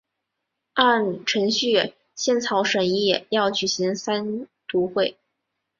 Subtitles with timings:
[0.73, 5.15] 按程序宪草审议要举行三读会。